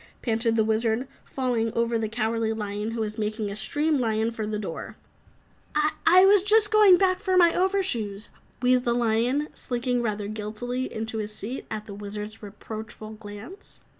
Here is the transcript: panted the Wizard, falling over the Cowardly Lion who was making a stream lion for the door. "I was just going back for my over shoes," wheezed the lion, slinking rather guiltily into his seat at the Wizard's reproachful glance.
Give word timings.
panted 0.23 0.55
the 0.55 0.63
Wizard, 0.63 1.07
falling 1.23 1.71
over 1.77 1.95
the 1.95 2.09
Cowardly 2.09 2.53
Lion 2.53 2.89
who 2.89 3.01
was 3.01 3.19
making 3.19 3.51
a 3.51 3.55
stream 3.55 3.99
lion 3.99 4.31
for 4.31 4.47
the 4.47 4.57
door. 4.57 4.95
"I 6.07 6.25
was 6.25 6.41
just 6.41 6.71
going 6.71 6.97
back 6.97 7.19
for 7.19 7.37
my 7.37 7.53
over 7.53 7.83
shoes," 7.83 8.29
wheezed 8.63 8.83
the 8.85 8.95
lion, 8.95 9.49
slinking 9.53 10.01
rather 10.01 10.27
guiltily 10.27 10.91
into 10.91 11.19
his 11.19 11.35
seat 11.35 11.67
at 11.69 11.85
the 11.85 11.93
Wizard's 11.93 12.41
reproachful 12.41 13.11
glance. 13.11 13.83